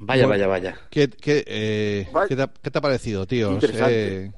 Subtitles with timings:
[0.00, 0.80] Vaya, Bueno, vaya, vaya.
[0.90, 2.28] ¿Qué, qué, eh, Vale.
[2.28, 3.58] ¿qué te, ha- qué te ha parecido, tío?
[3.62, 4.30] Eh,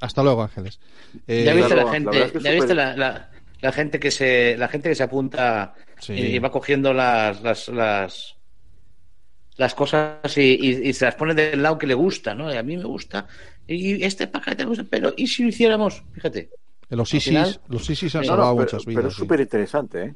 [0.00, 0.78] hasta luego, Ángeles.
[1.26, 3.98] Eh, ¿Ya viste claro, la la gente, es que ya viste la, la- la gente
[3.98, 6.12] que se la gente que se apunta Sí.
[6.12, 8.36] y va cogiendo las las las,
[9.56, 12.52] las cosas y, y- y se las pone del lado que le gusta, ¿no?
[12.52, 13.26] Y a mí me gusta
[13.66, 16.04] y este paquete me gusta, pero ¿y si lo hiciéramos?
[16.12, 16.50] Fíjate.
[16.90, 19.06] los ISIS, final- los ISIS han No, No, salvado no, pero, muchas pero vidas.
[19.12, 19.20] es sí.
[19.22, 20.14] súper interesante, ¿eh?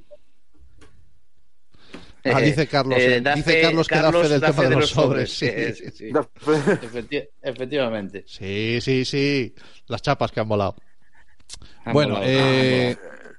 [2.25, 5.33] Ah, dice Carlos, eh, da dice Carlos que da fe del tema de los sobres,
[5.38, 5.47] sí.
[5.47, 6.12] Eh, sí, sí.
[6.12, 8.24] No, Efecti- efectivamente.
[8.27, 9.55] Sí, sí, sí.
[9.88, 10.77] Las chapas que han volado.
[11.84, 12.30] Han bueno, volado.
[12.33, 12.97] eh,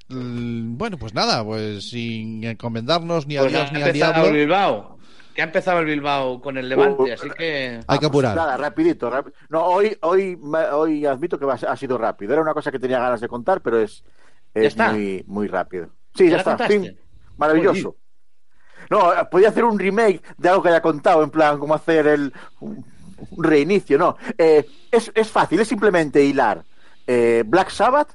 [0.10, 4.30] bueno, pues nada, pues sin encomendarnos ni a Pues Dios ha ni al empezado diablo.
[4.32, 4.98] el Bilbao.
[5.34, 8.36] Que ha empezado el Bilbao con el Levante, Uh, así que Hay que apurar.
[8.36, 9.10] nada, rapidito.
[9.10, 10.38] rap- No, hoy, hoy,
[10.74, 12.34] hoy admito que ha sido rápido.
[12.34, 14.04] Era una cosa que tenía ganas de contar, pero es,
[14.54, 14.92] es está?
[14.92, 15.88] muy, muy rápido.
[16.16, 16.68] Sí, ¿Ya ya está.
[17.38, 17.96] Maravilloso.
[18.94, 22.32] No, podía hacer un remake de algo que haya contado, en plan, como hacer el
[22.60, 22.86] un,
[23.32, 24.18] un reinicio, no.
[24.38, 26.64] Eh, es, es fácil, es simplemente hilar
[27.08, 28.10] eh, Black Sabbath,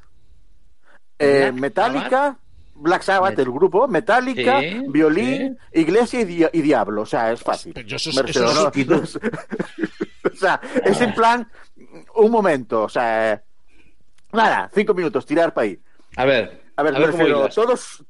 [1.18, 2.38] eh, Black Metallica,
[2.76, 7.02] Black Sabbath, Met- el grupo, Metallica, Sí, violín, iglesia y, di- y diablo.
[7.02, 7.72] O sea, es fácil.
[7.74, 9.16] Pero eso es-
[10.32, 11.48] o sea, es en plan,
[12.14, 13.42] un momento, o sea,
[14.32, 15.78] nada, cinco minutos, tirar para ahí.
[16.76, 17.54] a ver, A ver, refiero, hilas.
[17.54, 18.04] todos.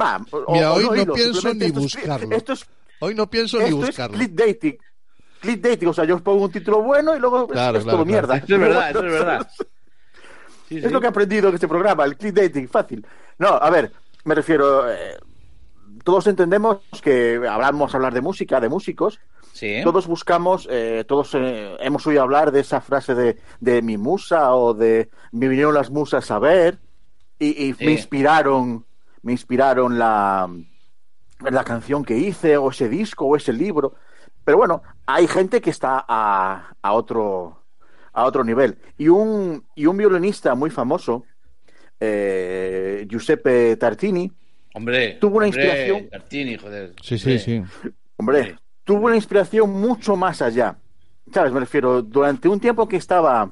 [0.00, 2.36] Va, o- Mira, o hoy no pienso ni esto es- buscarlo.
[2.36, 2.66] Esto es,
[3.00, 4.16] Hoy no pienso ni esto es buscarlo.
[4.16, 4.78] clickbaiting.
[5.40, 7.98] Clickbaiting, o sea, yo os pongo un título bueno y luego es- Claro, es, claro,
[7.98, 8.26] todo claro.
[8.26, 8.36] mierda.
[8.36, 9.50] Eso es verdad, eso es verdad.
[10.68, 13.06] Sí, Es lo que he aprendido en este programa, el clickbaiting, fácil.
[13.38, 13.92] No, a ver,
[14.24, 14.90] me refiero.
[14.90, 15.16] eh,
[16.02, 19.20] todos entendemos que hablamos hablar de música, de músicos.
[19.52, 19.80] Sí.
[19.84, 24.54] Todos buscamos, eh, todos eh, hemos oído hablar de esa frase de, de mi musa
[24.54, 26.78] o de me vinieron las musas a ver
[27.38, 27.84] y, y Sí.
[27.84, 28.84] me inspiraron,
[29.26, 30.48] me inspiraron la,
[31.40, 33.94] la canción que hice o ese disco o ese libro.
[34.44, 37.64] Pero bueno, hay gente que está a, a otro
[38.12, 38.78] a otro nivel.
[38.96, 41.24] Y un, y un violinista muy famoso,
[42.00, 44.30] eh, Giuseppe Tartini,
[44.74, 46.08] Hombre, Tuvo una hombre, inspiración.
[46.10, 46.92] Tartini, joder.
[47.02, 47.62] Sí, sí, sí.
[48.18, 48.54] Hombre, Sí.
[48.84, 50.76] tuvo una inspiración mucho más allá.
[51.32, 51.52] ¿Sabes?
[51.52, 53.50] Me refiero, durante un tiempo que estaba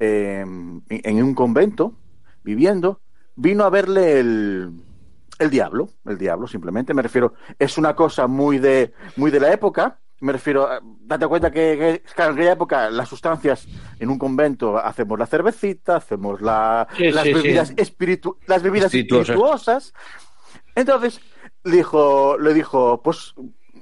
[0.00, 1.94] eh, en en un convento,
[2.42, 3.00] viviendo,
[3.36, 4.70] vino a verle el,
[5.44, 6.92] el diablo, el diablo simplemente.
[6.94, 9.98] Me refiero, es una cosa muy de, muy de la época.
[10.20, 10.68] Me refiero,
[11.00, 11.72] date cuenta que,
[12.16, 13.66] en aquella época las sustancias
[13.98, 17.74] en un convento hacemos la cervecita, hacemos la, Sí, las, sí, bebidas sí.
[17.76, 19.28] espiritu- las bebidas Espirituosas.
[19.28, 19.94] espirituosas.
[20.74, 21.20] Entonces
[21.64, 23.34] le dijo, le dijo, pues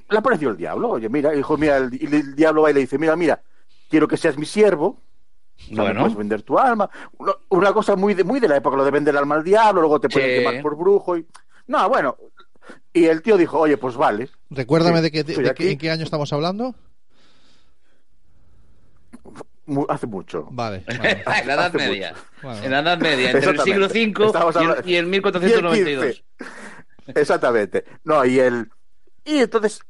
[0.08, 0.90] le apareció el diablo.
[0.90, 3.42] Oye, mira, dijo, mira, el, el diablo va y le dice, mira, mira,
[3.88, 4.98] quiero que seas mi siervo.
[5.58, 6.00] O sea, me Bueno.
[6.00, 6.90] puedes vender tu alma.
[7.18, 9.44] Una, una cosa muy de, muy de la época, lo de vender el alma al
[9.44, 10.38] diablo, luego te pueden Sí.
[10.44, 11.16] quemar por brujo.
[11.16, 11.26] Y...
[11.66, 12.16] No, bueno.
[12.92, 14.28] Y el tío dijo, oye, pues vale.
[14.50, 15.68] Recuérdame Sí, de, aquí.
[15.70, 16.74] en qué año estamos hablando.
[19.88, 20.48] Hace mucho.
[20.50, 20.84] Vale.
[20.86, 21.22] vale.
[21.40, 22.14] en la Edad Media.
[22.42, 22.62] Bueno.
[22.62, 24.20] En la Edad Media, entre el siglo Exactamente.
[24.20, 26.24] V y el, y el 1492.
[27.06, 27.20] Y el 15.
[27.20, 27.84] Exactamente.
[28.04, 28.70] No, y el.
[29.24, 29.80] Y entonces.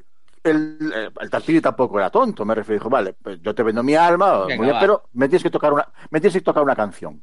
[0.45, 2.81] El, el Tartini tampoco era tonto, me refiero.
[2.81, 4.81] Dijo, vale, pues yo te vendo mi alma, Venga, muy bien, va.
[4.81, 7.23] pero me tienes que tocar una, me tienes que tocar una canción.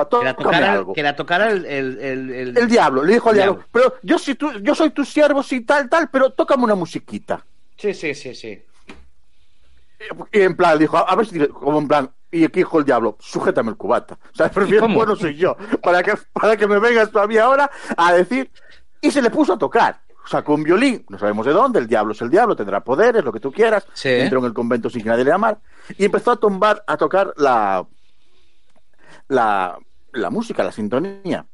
[0.00, 0.92] O sea, Que la tocara, algo.
[0.92, 3.68] que la tocara el, el, el, el- El diablo, le dijo al El diablo, diablo.
[3.72, 7.44] pero yo si tú, yo soy tu siervo, sí, tal, tal, pero tócame una musiquita.
[7.76, 8.62] Sí, sí, sí, sí.
[10.32, 13.16] Y en plan, dijo, a ver si, como en plan, y aquí dijo el diablo,
[13.20, 14.14] sujétame el cubata.
[14.32, 18.12] O sea, prefiero bueno soy yo, para que, para que me vengas todavía ahora a
[18.12, 18.50] decir.
[19.00, 20.00] Y se le puso a tocar.
[20.26, 23.30] Sacó un violín, no sabemos de dónde, el diablo es el diablo, tendrá poderes, lo
[23.30, 23.86] que tú quieras.
[23.92, 24.08] Sí.
[24.08, 25.58] Entró en el convento sin que nadie le amara.
[25.98, 27.84] Y empezó a tombar, a tocar la,
[29.28, 29.78] la,
[30.12, 31.46] la música, la sintonía.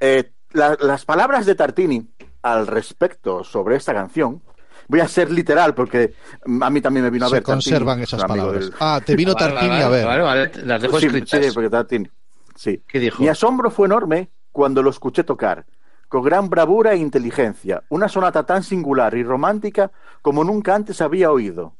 [0.00, 2.08] Eh, la- las palabras de Tartini
[2.42, 4.42] al respecto sobre esta canción,
[4.88, 6.14] voy a ser literal porque
[6.62, 7.44] a mí también me vino a Se ver.
[7.44, 8.64] Tartini, conservan es esas palabras.
[8.64, 10.06] del- Ah, te vino Vale, Tartini vale, a ver.
[10.06, 11.44] Vale, vale, las dejo Sí, escritas.
[11.46, 12.10] sí, porque Tartini.
[12.56, 12.82] Sí.
[12.86, 13.22] ¿Qué dijo?
[13.22, 15.64] Mi asombro fue enorme cuando lo escuché tocar,
[16.08, 19.92] con gran bravura e inteligencia, una sonata tan singular y romántica
[20.22, 21.76] como nunca antes había oído.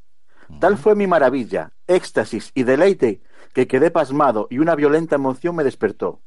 [0.61, 3.21] Tal fue mi maravilla, éxtasis y deleite
[3.53, 6.21] que quedé pasmado y una violenta emoción me despertó.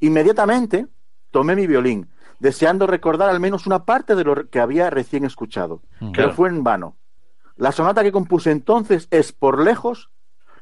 [0.00, 0.86] Inmediatamente
[1.30, 2.08] tomé mi violín,
[2.38, 6.34] deseando recordar al menos una parte de lo que había recién escuchado, pero Claro.
[6.34, 6.96] fue en vano.
[7.56, 10.10] La sonata que compuse entonces es, por lejos,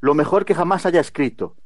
[0.00, 1.56] lo mejor que jamás haya escrito,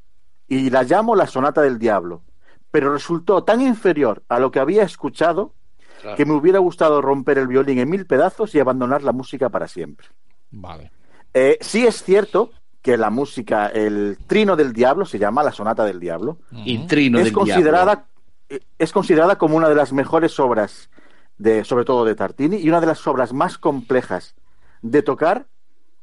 [0.47, 2.23] y la llamo la sonata del diablo,
[2.71, 5.53] pero resultó tan inferior a lo que había escuchado
[6.01, 6.15] Claro.
[6.15, 9.67] que me hubiera gustado romper el violín en mil pedazos y abandonar la música para
[9.67, 10.07] siempre.
[10.51, 10.91] Vale.
[11.33, 12.51] Eh, sí es cierto
[12.87, 17.17] que la música, el trino del diablo, se llama la sonata del diablo, Y trino
[17.17, 18.05] es del considerada
[18.47, 20.89] eh, es considerada como una de las mejores obras
[21.37, 24.35] de sobre todo de Tartini y una de las obras más complejas
[24.81, 25.47] de tocar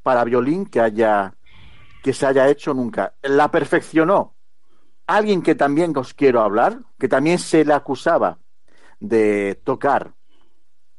[0.03, 1.33] para violín que haya
[2.03, 3.15] que se haya hecho nunca.
[3.23, 4.35] La perfeccionó.
[5.07, 8.37] Alguien que también os quiero hablar, que también se le acusaba
[9.01, 10.13] de tocar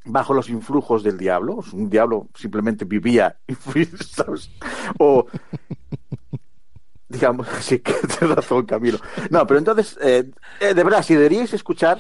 [0.06, 1.60] bajo los influjos del diablo.
[1.74, 4.50] Un diablo simplemente vivía y fui, ¿sabes?
[5.00, 5.26] O
[7.08, 9.00] digamos, sí que tienes razón, Camilo.
[9.30, 12.00] No, pero entonces, eh, de verdad, si deberíais escuchar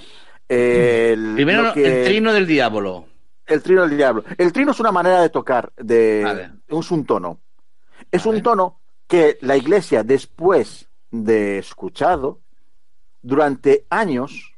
[0.49, 3.05] eh, el, Primero, que- el trino del diablo.
[3.45, 4.23] el trino del diablo.
[4.37, 7.39] El trino es una manera de tocar, de es un tono.
[8.11, 12.41] Es un tono que la iglesia, después de escuchado,
[13.21, 14.53] durante años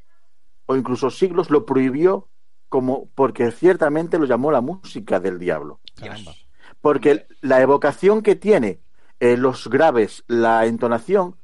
[0.66, 2.28] o incluso siglos, lo prohibió
[2.70, 5.80] como porque ciertamente lo llamó la música del diablo.
[5.96, 6.34] Caramba.
[6.82, 8.80] Porque la evocación que tiene
[9.20, 11.36] eh, los graves, la entonación,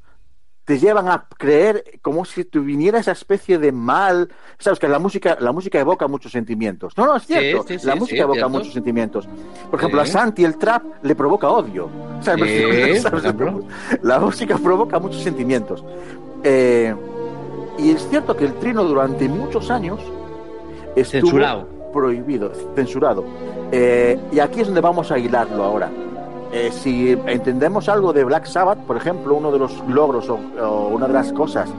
[0.66, 4.30] te llevan a creer como si te viniera esa especie de mal.
[4.60, 6.98] Sabes que la música, la música evoca muchos sentimientos.
[6.98, 7.66] No, no, es cierto.
[7.68, 8.50] Sí, sí, la sí, música evoca cierto.
[8.50, 9.28] muchos sentimientos.
[9.70, 10.06] Por ejemplo, a.
[10.06, 11.90] Santi el trap le provoca odio.
[14.02, 15.84] La música provoca muchos sentimientos.
[16.44, 16.96] Eh,
[17.78, 20.00] y es cierto que el trino durante muchos años
[20.96, 21.68] estuvo Censurado.
[21.92, 23.26] prohibido, censurado.
[23.72, 25.92] Eh, y aquí es donde vamos a hilarlo ahora.
[26.52, 30.88] Eh, si entendemos algo de Black Sabbath, por ejemplo, uno de los logros o, o
[30.90, 31.70] una de las cosas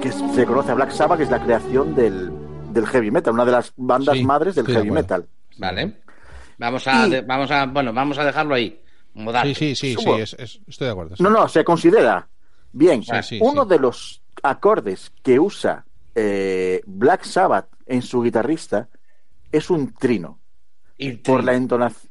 [0.00, 2.30] que se conoce a Black Sabbath es la creación del,
[2.70, 5.26] del heavy metal, una de las bandas Sí, madres del de heavy metal.
[5.58, 5.96] Vale.
[6.58, 8.80] Vamos a, Y- de- vamos a, bueno, vamos a dejarlo ahí.
[9.44, 10.16] Sí, sí, sí, sí, Subo.
[10.18, 11.16] es- es- estoy de acuerdo.
[11.16, 11.22] sí.
[11.22, 12.26] No, no, se considera.
[12.72, 13.68] Bien, Sí, sí, uno sí.
[13.70, 15.84] de los acordes que usa
[16.16, 18.88] eh, Black Sabbath en su guitarrista
[19.52, 20.38] es un trino.
[20.96, 22.10] Y por la entonación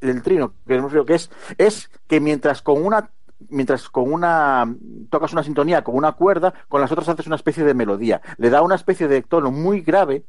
[0.00, 3.10] el trino que es es que mientras con una
[3.50, 4.74] mientras con una
[5.10, 8.48] tocas una sintonía con una cuerda con las otras haces una especie de melodía le
[8.48, 10.24] da una especie de tono muy grave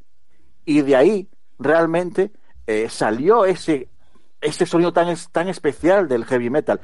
[0.66, 1.30] y de ahí
[1.60, 2.32] realmente
[2.68, 3.88] eh, salió ese
[4.42, 6.82] ese sonido tan es- tan especial del heavy metal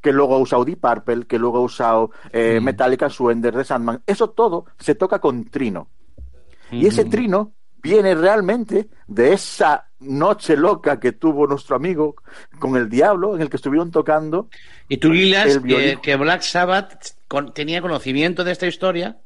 [0.00, 2.64] que luego ha usado Deep Purple que luego ha usado eh, Mm.
[2.64, 5.88] Metallica Surrender de Sandman eso todo se toca con trino
[6.72, 7.52] y ese trino
[7.82, 12.16] viene realmente de esa noche loca que tuvo nuestro amigo
[12.58, 14.48] con el diablo, en el que estuvieron tocando.
[14.88, 19.18] ¿Y tú hilas el que, Black Sabbath con- tenía conocimiento de esta historia?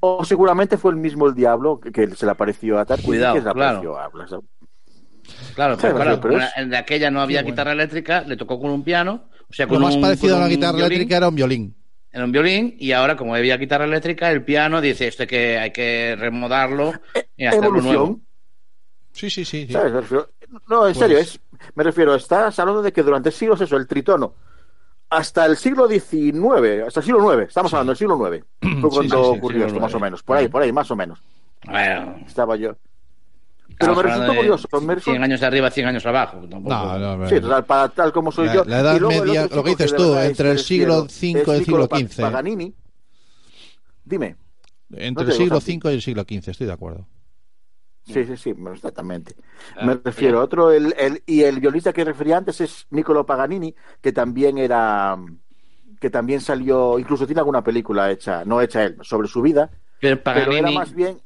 [0.00, 3.34] O seguramente fue el mismo el diablo que, que se le apareció a Tarquin Cuidado,
[3.34, 3.78] que se le claro.
[3.78, 4.44] apareció a Black Sabbath.
[5.54, 7.52] Claro, pero, claro, es- en aquella no había bueno.
[7.52, 10.34] guitarra eléctrica, le tocó con un piano, o sea, Lo con más un, parecido con
[10.34, 11.76] a una un guitarra violín, eléctrica era un violín.
[12.12, 15.58] Era un violín, y ahora, como había guitarra eléctrica, el piano dice esto hay que,
[15.58, 16.92] hay que remodarlo
[17.36, 17.88] y hacerlo nuevo.
[17.92, 18.22] Evolución,
[19.12, 19.66] Sí, sí, sí.
[19.66, 19.72] sí.
[19.72, 19.92] ¿sabes?
[19.92, 20.30] Me refiero-
[20.68, 21.40] no, en Pues- serio, es,
[21.74, 24.34] me refiero, estás hablando de que durante siglos eso, el tritono,
[25.10, 28.44] hasta el siglo XIX, hasta el siglo IX, estamos hablando del siglo IX,
[28.80, 30.96] fue cuando sí, sí, ocurrió esto, más o menos, por ahí, por ahí, más o
[30.96, 31.22] menos,
[31.64, 32.76] Bueno, estaba yo.
[33.78, 36.38] Pero me de curioso, me 100 resultó- años arriba, 100 años abajo.
[36.48, 36.74] tampoco.
[36.74, 37.28] No, no, no.
[37.28, 38.64] Sí, tal, para tal como soy La- yo.
[38.64, 41.34] la edad Y luego el media, lo que dices tú, entre el siglo V y
[41.36, 42.22] el siglo XV.
[42.22, 42.74] Paganini.
[44.04, 44.36] Dime.
[44.94, 45.58] Entre No el siglo.
[45.58, 47.06] V y el siglo XV, estoy de acuerdo.
[48.04, 49.34] Sí, sí, sí, exactamente.
[49.76, 53.26] Ah, Me refiero a otro, el, el- y el violista que refería antes es Niccolo
[53.26, 55.16] Paganini, que también era,
[56.00, 59.70] que también salió, incluso tiene alguna película hecha, no hecha él, sobre su vida,
[60.00, 61.20] Pero pero era Paganini- más bien,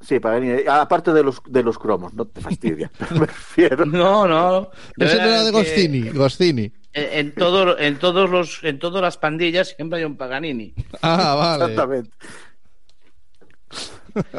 [0.00, 3.84] sí, Paganini, aparte de los, de los cromos, no te fastidia, me refiero.
[3.86, 4.70] No, no.
[4.96, 6.72] Ese no era de que Goscini, Goscini.
[6.92, 10.74] En, en todo, en todos los, en todas las pandillas siempre hay un Paganini.
[11.02, 11.64] Ah, vale.
[11.64, 12.10] Exactamente.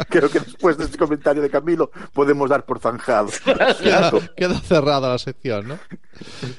[0.09, 3.29] Creo que después de este comentario de Camilo podemos dar por zanjado.
[3.81, 5.79] Queda, queda cerrada la sección, ¿no?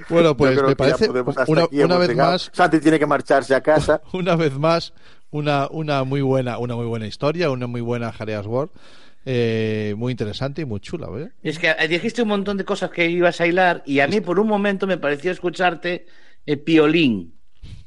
[0.09, 2.33] Bueno, pues me que parece una, una vez llegado.
[2.33, 4.01] más, Santi tiene que marcharse a casa.
[4.13, 4.93] una vez más,
[5.31, 8.71] una, una muy buena, una muy buena historia, una muy buena Jareas World,
[9.25, 11.31] eh, muy interesante y muy chula, ¿eh?
[11.43, 14.21] Es que eh, dijiste un montón de cosas que ibas a hilar y a mí
[14.21, 16.07] por un momento me pareció escucharte
[16.47, 17.35] eh, piolín.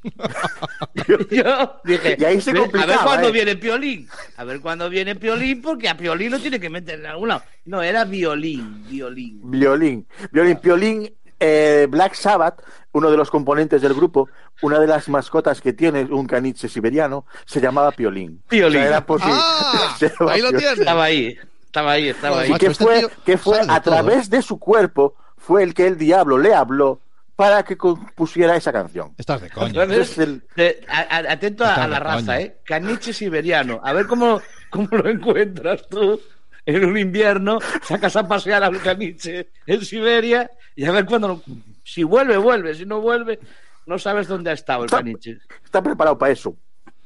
[1.31, 3.31] Yo dije, Y ahí se "Ve- a ver cuándo ¿eh?
[3.31, 4.07] viene piolín.
[4.37, 7.43] A ver cuándo viene piolín, porque a piolín lo tiene que meter en algún lado.
[7.65, 9.39] No, era violín, violín.
[9.49, 10.05] Violín.
[10.31, 10.57] Violín.
[10.57, 11.13] Piolín,
[11.45, 12.61] eh, Black Sabbath,
[12.93, 14.29] uno de los componentes del grupo,
[14.61, 18.41] una de las mascotas que tiene, un caniche siberiano, se llamaba Piolín.
[18.47, 18.79] Piolín.
[18.81, 19.05] O sea, era.
[19.21, 19.97] ¡Ah!
[20.29, 20.79] Ahí lo tienes.
[20.79, 22.47] Estaba ahí, estaba ahí, estaba ahí.
[22.47, 25.87] Y Macho, que este fue, que fue a través de su cuerpo, fue el que
[25.87, 27.01] el diablo le habló
[27.35, 29.15] para que compusiera esa canción.
[29.17, 29.67] Estás de coña.
[29.69, 32.39] Entonces, Es el- eh, a- a- atento a, Estás a la raza, coña.
[32.41, 32.57] ¿eh?
[32.63, 33.81] Caniche siberiano.
[33.83, 36.19] A ver cómo, cómo lo encuentras tú
[36.65, 37.59] en un invierno.
[37.87, 41.41] Sacas a pasear al caniche en Siberia y a ver cuándo.
[41.83, 42.73] Si vuelve, vuelve.
[42.75, 43.39] Si no vuelve,
[43.85, 45.37] no sabes dónde ha estado el Está- caniche.
[45.63, 46.55] Está preparado para eso.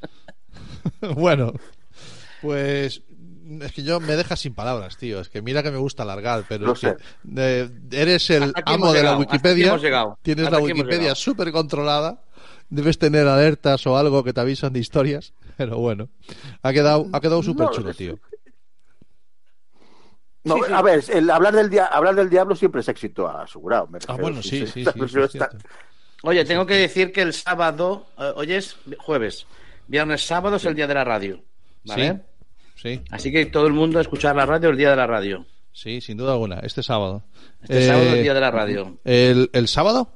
[1.16, 1.52] Bueno,
[2.40, 3.02] pues
[3.60, 5.20] Es que yo me dejas sin palabras, tío.
[5.20, 6.96] Es que mira que me gusta alargar, pero Lo es que, sé.
[7.36, 9.78] eh, eres el amo de la llegado, Wikipedia.
[10.22, 12.22] Tienes hasta la Wikipedia súper controlada.
[12.70, 15.32] Debes tener alertas o algo que te avisan de historias.
[15.56, 16.08] Pero bueno,
[16.62, 18.18] ha quedado, ha quedado súper No, chulo, tío.
[20.44, 20.72] No, Sí, sí.
[20.72, 23.86] a ver, el hablar del, dia- hablar del diablo siempre es éxito asegurado.
[23.88, 24.82] me Ah, bueno, sí, sí,
[25.32, 25.50] está-.
[26.22, 29.46] Oye, tengo que decir que el sábado, eh, hoy es jueves,
[29.86, 31.42] viernes, sábado es el día de la radio.
[31.84, 32.20] ¿Vale?
[32.74, 35.44] Sí, Así que todo el mundo a escuchar la radio el día de la radio.
[35.72, 36.60] sí, sin duda alguna.
[36.60, 37.24] Este sábado.
[37.62, 38.98] Este Eh, sábado es el día de la radio.
[39.04, 40.12] ¿El, el sábado?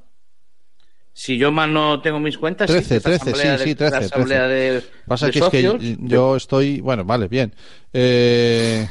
[1.15, 3.75] Si yo mal no tengo mis cuentas, 13, sí, esta 13, asamblea sí, de- sí,
[3.75, 4.53] 13, la asamblea 13.
[4.73, 7.53] de, Pasa de que es que yo estoy, bueno, vale, bien.
[7.91, 8.87] Eh,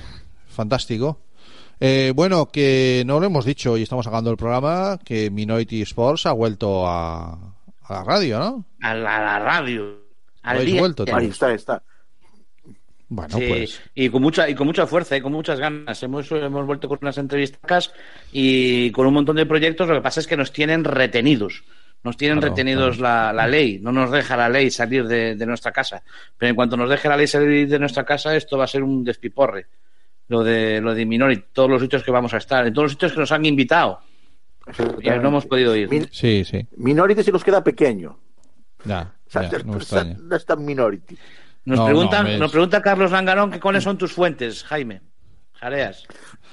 [0.53, 1.21] fantástico.
[1.81, 6.27] Eh, bueno, que no lo hemos dicho y estamos acabando el programa, que Minority Sports
[6.27, 8.65] ha vuelto a, a la radio, ¿no?
[8.81, 10.01] a la, a la radio.
[10.43, 10.81] Al Habéis día.
[10.81, 11.05] vuelto.
[11.13, 11.83] Ahí está, está.
[13.09, 13.81] Bueno, Sí, pues.
[13.95, 16.03] y con mucha y con mucha fuerza y con muchas ganas.
[16.03, 17.93] Hemos, hemos vuelto con unas entrevistas
[18.33, 19.87] y con un montón de proyectos.
[19.89, 21.63] Lo que pasa es que nos tienen retenidos.
[22.05, 23.79] Nos tienen Claro, retenidos La, la ley.
[23.81, 26.03] No nos deja la ley salir de, de nuestra casa.
[26.39, 28.83] Pero en cuanto nos deje la ley salir de nuestra casa, esto va a ser
[28.83, 29.67] un despiporre.
[30.33, 32.93] Lo de lo de Minority, todos los sitios que vamos a estar, en todos los
[32.93, 34.01] sitios que nos han invitado.
[35.03, 35.91] Y no hemos podido ir.
[35.91, 36.67] Min- Sí, sí.
[36.79, 38.19] Minority se nos queda pequeño.
[38.87, 39.77] Ya, O sea, ya, no
[40.37, 41.19] es tan Minority.
[41.67, 45.03] Nos, No, preguntan, no, es- nos pregunta Carlos Langarón que cuáles son tus fuentes, Jaime.
[45.53, 46.05] Jareas.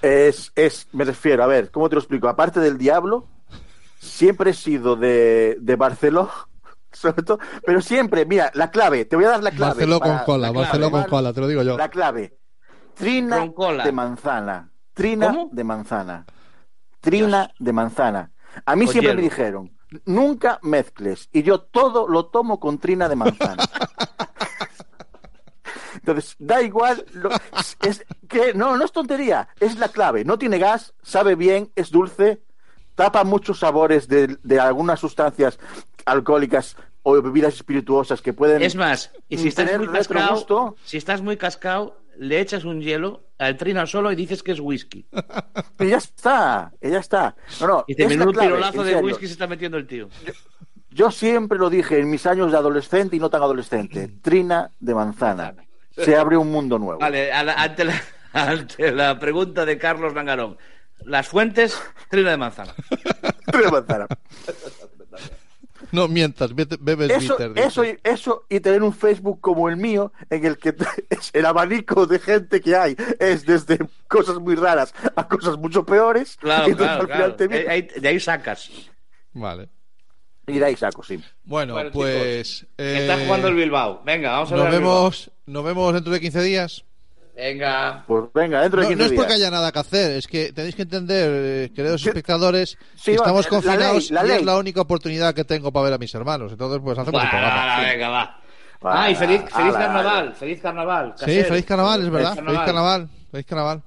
[0.01, 2.27] Es, es, me refiero, a ver, ¿cómo te lo explico?
[2.27, 3.27] Aparte del diablo,
[3.97, 6.29] siempre he sido de, de Barcelona,
[6.91, 9.71] sobre todo, pero siempre, mira, la clave, te voy a dar la clave.
[9.75, 11.77] Barceló con cola, Barceló con cola, te lo digo yo.
[11.77, 12.35] La clave.
[12.95, 13.47] Trina
[13.83, 14.71] de manzana.
[14.93, 15.49] Trina ¿Cómo?
[15.51, 16.25] de manzana.
[16.99, 18.31] Trina de manzana.
[18.65, 19.71] A mí siempre me dijeron,
[20.05, 21.29] nunca mezcles.
[21.31, 23.63] Y yo todo lo tomo con trina de manzana.
[25.95, 27.05] Entonces, da igual.
[27.13, 27.29] lo-
[27.81, 29.47] es que no, no es tontería.
[29.59, 30.23] Es la clave.
[30.25, 32.41] No tiene gas, sabe bien, es dulce,
[32.95, 35.59] tapa muchos sabores de, de algunas sustancias
[36.05, 38.61] alcohólicas o bebidas espirituosas que pueden.
[38.61, 43.23] Es más, y si estás muy cascado, si estás muy cascado, le echas un hielo
[43.37, 45.05] al trino solo y dices que es whisky.
[45.79, 47.35] Y ya está, ya está.
[47.61, 50.09] No, no, Y te menudo clave, pirolazo de whisky se está metiendo el tío.
[50.91, 54.09] Yo siempre lo dije en mis años de adolescente y no tan adolescente.
[54.21, 55.55] Trina de manzana.
[55.91, 56.99] Se abre un mundo nuevo.
[56.99, 58.01] Vale, la- ante, la,
[58.33, 60.57] ante la pregunta de Carlos Langarón.
[61.05, 62.73] Las fuentes, trino de manzana.
[63.45, 64.07] Trina de manzana.
[65.91, 67.57] No mientas, bebe- bebes Eso, bitter.
[67.63, 70.75] eso, y- eso y tener un Facebook como el mío, en el que
[71.09, 75.85] es el abanico de gente que hay es desde cosas muy raras a cosas mucho
[75.85, 76.37] peores.
[76.37, 77.35] Claro, claro, al final claro.
[77.35, 78.69] te De ahí, de ahí sacas.
[79.33, 79.69] Vale.
[80.47, 81.23] Y de ahí saco, sí.
[81.43, 82.65] Bueno, Bueno, pues.
[82.75, 84.01] Está eh, jugando el Bilbao.
[84.03, 84.73] Venga, vamos a nos ver.
[84.73, 86.85] vemos, nos vemos dentro de 15 días.
[87.39, 88.03] Venga.
[88.05, 89.39] Pues venga, dentro de No, 15 no es porque días.
[89.47, 93.45] haya nada que hacer, es que tenéis que entender, eh, queridos espectadores, Sí, que estamos
[93.45, 96.13] la confinados ley, la y es la única oportunidad que tengo para ver a mis
[96.13, 96.51] hermanos.
[96.51, 97.65] Entonces, pues hacemos el Va, programa.
[97.65, 98.35] va, venga, va.
[98.85, 101.13] Va, Ay, feliz, feliz carnaval, feliz carnaval.
[101.17, 102.35] Sí, feliz carnaval, es verdad.
[102.35, 103.09] Feliz Feliz carnaval.
[103.31, 103.81] Feliz carnaval.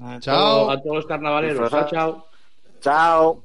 [0.00, 0.36] A Chao.
[0.36, 1.70] todo- A todos los carnavaleros.
[1.70, 2.26] Chao, chao.
[2.80, 3.44] Chao.